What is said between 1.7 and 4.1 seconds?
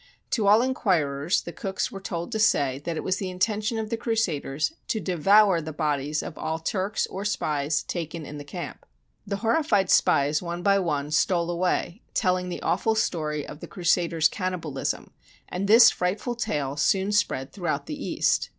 were told to say that it was the intention of the